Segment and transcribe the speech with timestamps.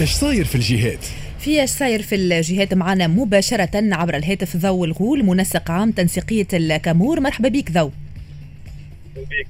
[0.00, 0.98] إيش صاير في الجهات؟
[1.38, 7.20] في إيش صاير في الجهات معنا مباشرة عبر الهاتف ضو الغول منسق عام تنسيقية الكامور
[7.20, 7.90] مرحبا بك ضو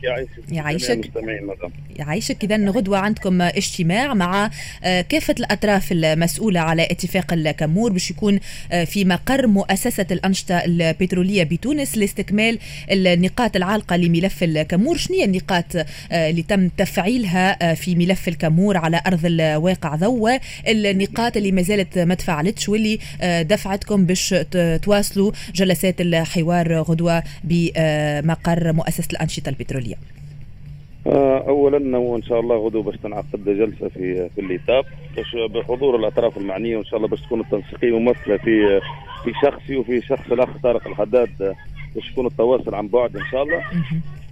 [0.02, 1.10] يعيشك يعيشك.
[1.96, 4.50] يعيشك إذا غدوة عندكم اجتماع مع
[4.84, 8.40] آه، كافة الأطراف المسؤولة على اتفاق الكامور باش يكون
[8.72, 12.58] آه، في مقر مؤسسة الأنشطة البترولية بتونس لاستكمال
[12.90, 14.96] النقاط العالقة لملف الكامور.
[14.96, 15.84] شنو هي النقاط آه،
[16.30, 22.14] اللي تم تفعيلها في ملف الكامور على أرض الواقع ذو النقاط اللي ما زالت ما
[22.14, 22.98] تفعلتش واللي
[23.42, 24.34] دفعتكم باش
[24.82, 29.94] تواصلوا جلسات الحوار غدوة بمقر مؤسسة الأنشطة البترولية.
[31.06, 34.84] آه، اولا وان شاء الله غدو باش تنعقد جلسة في في الليتاب
[35.16, 38.80] باش بحضور الأطراف المعنية وإن شاء الله باش تكون التنسيقية ممثلة في
[39.24, 41.54] في شخصي وفي شخص الاخ طارق الحداد
[41.94, 43.62] باش يكون التواصل عن بعد إن شاء الله.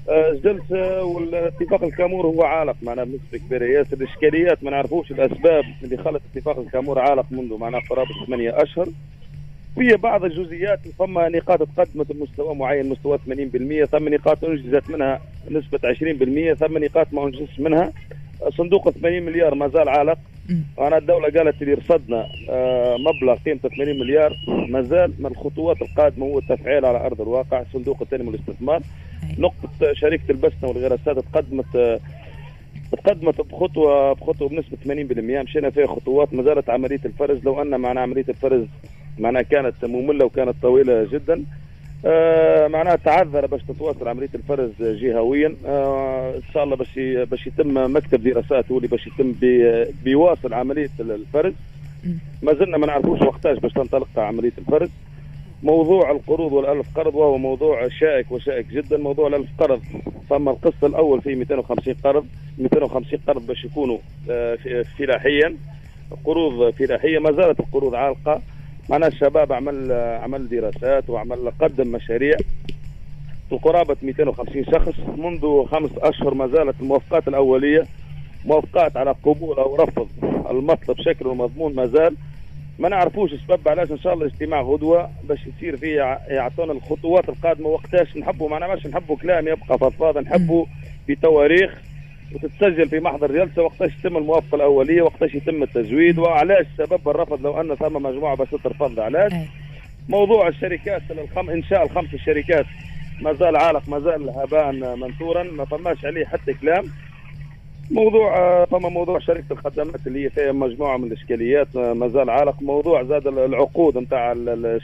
[0.08, 3.64] آه، الجلسة والاتفاق الكامور هو عالق معنا بنسبة كبيرة.
[3.64, 8.88] ياسر الإشكاليات ما نعرفوش الأسباب اللي خلت اتفاق الكامور عالق منذ معناه قرابة ثمانية أشهر.
[9.74, 15.20] في بعض الجزئيات فما نقاط تقدمت بمستوى معين مستوى 80% ثم نقاط أنجزت منها
[15.50, 17.92] نسبة 20% ثم نقاط ما انجزش منها.
[18.58, 20.18] صندوق 80 مليار ما زال عالق.
[20.76, 24.32] وأنا الدولة قالت اللي رصدنا آه، مبلغ قيمته 80 مليار.
[24.68, 28.82] ما زال من الخطوات القادمة هو التفعيل على أرض الواقع صندوق التنمية والاستثمار.
[29.38, 32.00] نقطة شركة البسنة والغراسات تقدمت آه،
[32.92, 37.44] تقدمت بخطوة بخطوة بنسبة 80% مشينا فيها خطوات ما زالت عملية الفرز.
[37.44, 38.66] لو أن معناها عملية الفرز
[39.18, 41.44] معناها كانت مملة وكانت طويلة جدا.
[42.06, 45.56] آه معناها تعذر باش تتواصل عملية الفرز جهويا.
[45.66, 46.98] آه إن شاء الله باش
[47.30, 51.52] باش يتم مكتب دراسات هو اللي باش يتم بي- بيواصل عملية الفرز.
[52.42, 54.90] ما زلنا ما نعرفوش وقتاش باش تنطلق عملية الفرز.
[55.62, 58.96] موضوع القروض والألف قرض وهو موضوع شائك وشائك جدا.
[58.96, 59.80] موضوع الألف قرض
[60.28, 62.26] ثم القسط الأول فيه 250 قرض.
[62.58, 63.98] 250 قرض باش يكونوا
[64.30, 64.58] آه،
[64.98, 65.56] فلاحيا.
[66.24, 68.42] قروض فلاحية ما زالت القروض عالقة.
[68.90, 72.36] معنا الشباب عمل عمل دراسات وعمل قدم مشاريع.
[73.50, 77.86] في قرابة 250 شخص منذ خمس أشهر ما زالت الموافقات الأولية
[78.44, 80.08] موافقات على قبول أو رفض
[80.50, 82.14] المطلب شكل ومضمون ما زال.
[82.78, 87.28] ما نعرفوش السبب علاش إن شاء الله اجتماع غدوة باش يصير فيه يع- يعطونا الخطوات
[87.28, 88.48] القادمة وقتاش نحبوا.
[88.48, 90.66] معنا ماش نحبوا كلام يبقى فضفاضة نحبوا
[91.08, 91.82] بتواريخ
[92.34, 97.60] وتتسجل في محضر جلسة وقتاش يتم الموافقة الأولية وقتاش يتم التزويد وعلاش سبب الرفض لو
[97.60, 99.46] أن ثم مجموعة باش ترفض علاش؟ أي.
[100.08, 101.50] موضوع الشركات الخم...
[101.50, 102.66] انشاء الخمس الشركات
[103.20, 106.84] ما زال عالق ما زال هباء منثورا ما فماش عليه حتى كلام
[107.90, 112.30] موضوع آه، فما موضوع شركة الخدمات اللي هي فيها مجموعة من الإشكاليات آه، ما زال
[112.30, 112.62] عالق.
[112.62, 114.34] موضوع زاد ال- العقود نتاع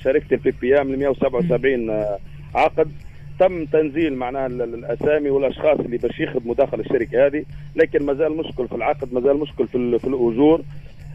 [0.05, 2.19] شركة ال BBM 177 آه،
[2.55, 2.91] عقد.
[3.39, 7.45] تم تنزيل معناها ال- ال- الأسامي والأشخاص اللي باش يخدموا داخل الشركة هذه
[7.77, 10.63] لكن ما زال مشكل في العقد ما زال مشكل في, في الأجور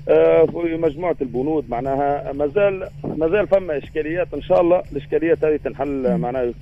[0.09, 5.43] آه، في مجموعة البنود معناها ما زال ما زال فما إشكاليات إن شاء الله الإشكاليات
[5.45, 6.53] هذه تنحل معناها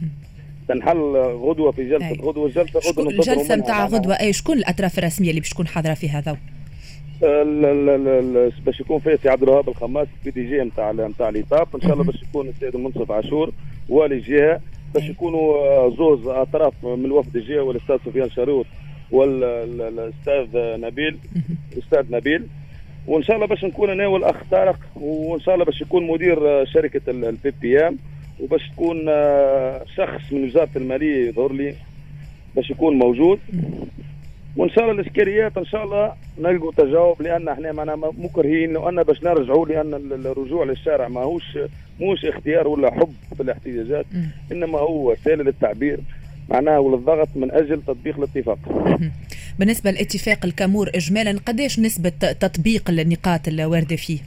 [0.68, 2.18] تنحل غدوة في جلسة أي.
[2.22, 3.86] غدوة جلسة شكون غدوه منها نتاع.
[3.86, 6.38] غدوة أي شكون الأطراف الرسمية اللي باش تكون حاضرة في هذا
[8.66, 12.04] باش يكون فيه سي عبد الوهاب الخماس PDG نتاع نتاع l'ETAP إن شاء الله.
[12.04, 13.52] باش يكون السيد المنصف عاشور
[13.90, 14.60] والي الجهه
[14.94, 15.10] باش أي.
[15.10, 18.66] يكونوا آه، زوز أطراف من وفد الجهه والأستاذ سفيان شاروت
[19.12, 21.18] والاستاذ نبيل.
[21.74, 22.48] الأستاذ نبيل
[23.08, 26.64] وإن شاء الله باش نكون أنا والاخ طارق وإن شاء الله باش يكون مدير آه،
[26.64, 27.98] شركة ال BBM
[28.40, 31.76] وباش تكون آه، شخص من وزارة المالية يظهر لي
[32.56, 33.40] باش يكون موجود
[34.58, 39.04] وإن شاء الله الاشكاليات إن شاء الله نلقوا تجاوب لأن إحنا معنا مكرهين لو ان
[39.04, 41.58] باش نرجعوا لأن ال- الرجوع للشارع ماهوش
[42.00, 44.06] موش اختيار ولا حب في الاحتجاجات.
[44.52, 46.00] إنما هو وسيله للتعبير
[46.50, 48.58] معناها وللضغط من أجل تطبيق الاتفاق.
[48.70, 49.12] مهم.
[49.60, 54.20] بالنسبة لاتفاق الكامور إجمالا قديش نسبة تطبيق النقاط الواردة فيه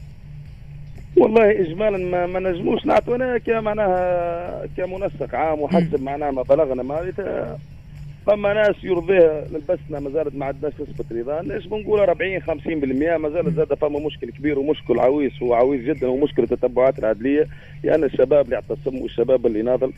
[1.16, 7.12] والله اجمالا ما, ما نجموش نعطوا أنا كمعناها كمنسق عام وحسب معناها ما بلغنا ما
[8.26, 11.42] فما ناس يرضيها لبسنا ما زالت ما عندناش نسبة رضا.
[11.42, 12.46] ليش بنقول 40 50%
[13.18, 17.48] ما زالت زاد فما مشكل كبير ومشكل عويص وعويص جدا ومشكلة التتبعات العدلية.
[17.84, 19.92] لأن الشباب اللي يعتصم والشباب اللي ناضل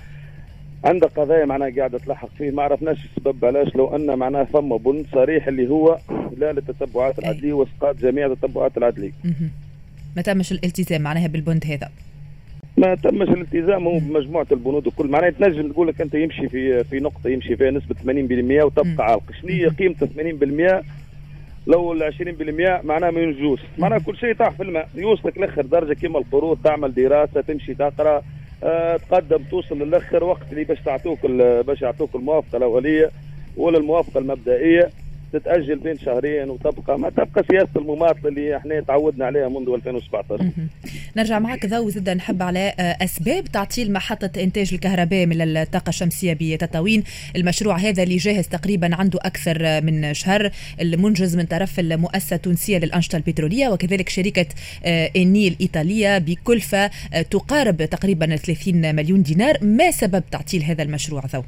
[0.85, 2.51] عنده قضايا معناها قاعدة تلحق فيه.
[2.51, 5.99] ما عرفناش السبب علاش؟ لو أن معناها ثم بند صريح اللي هو
[6.37, 9.13] لا للتتبعات العدلية وإسقاط جميع التتبعات العدلية.
[10.17, 11.89] ما تمش الالتزام معناها بالبند هذا.
[12.77, 15.07] ما تمش الالتزام هو بمجموعة البنود وكل.
[15.09, 18.65] معناها تنجم تقول لك أنت يمشي في في نقطة يمشي فيها نسبة 80% مم.
[18.67, 19.95] وتبقى عالق شنو هي قيمة
[20.81, 20.85] 80%
[21.67, 23.61] لو ال 20% معناها ما ينجوش.
[23.79, 24.89] معناها كل شيء طاح في الماء.
[24.95, 28.23] يوصلك لآخر درجة كيما القروض تعمل دراسة تمشي تقرأ
[28.63, 31.27] آه تقدم توصل للآخر وقت اللي باش تعطوك
[31.67, 33.11] باش يعطوك الموافقة الأولية
[33.57, 34.89] ولا الموافقه المبدئية.
[35.33, 40.45] تتأجل بين شهرين وتبقى ما تبقى سياسة المماطلة اللي إحنا تعودنا عليها منذ 2017
[41.17, 46.37] نرجع معك ذو زد نحب على آه، أسباب تعطيل محطة إنتاج الكهرباء من الطاقة الشمسية
[46.41, 47.05] بتطاوين.
[47.37, 50.51] المشروع هذا اللي جاهز تقريبا عنده أكثر من شهر.
[50.81, 54.47] المنجز من طرف المؤسسة التونسية للأنشطة البترولية وكذلك شركة
[54.85, 59.65] آه، النيل الايطاليه بكلفة آه، تقارب تقريبا 30 مليون دينار.
[59.65, 61.43] ما سبب تعطيل هذا المشروع ذو؟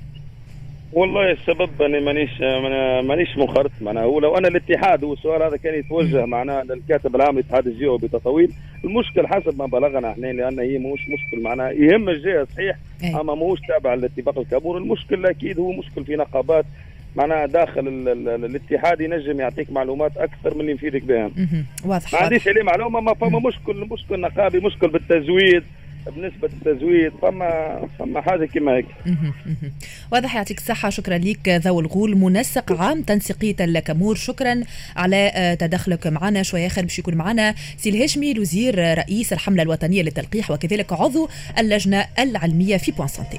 [0.92, 2.40] والله السبب أني مانيش
[3.08, 3.70] مانيش منخرط.
[3.80, 8.52] معناها هو لو أنا الاتحاد والسؤال هذا كان يتوجه معناها للكاتب العام للاتحاد الجيو بتطويل
[8.84, 13.20] المشكل حسب ما بلغنا إحنا لأن هي مش مشكل معناها يهم الجهة صحيح إيه.
[13.20, 14.78] أما ماهوش تابع لاتفاق الكابور.
[14.78, 16.64] المشكل أكيد هو مشكل في نقابات.
[17.16, 17.88] معناها داخل
[18.44, 21.30] الاتحاد ينجم يعطيك معلومات أكثر من اللي نفيدك بها.
[21.84, 22.12] واضح.
[22.12, 23.86] ما عنديش عليه معلومة ما فما مشكل.
[23.90, 25.62] مشكل نقابي مشكل بالتزويد.
[26.10, 28.86] بنسبة التزويد فما فما حاجة كما هيك.
[30.12, 32.16] واضح يعطيك الصحة شكرا لك ضو الغول.
[32.16, 34.60] منسق عام تنسيقية الكامور شكرا
[34.96, 40.02] على آه، تدخلك معنا شوية آخر باش يكون معنا سي الهاشمي الوزير رئيس الحملة الوطنية
[40.02, 41.28] للتلقيح وكذلك عضو
[41.58, 43.38] اللجنة العلمية في Point Santé.